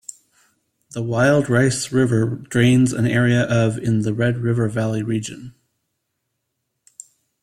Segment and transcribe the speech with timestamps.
[0.93, 5.53] The Wild Rice River drains an area of in the Red River Valley region.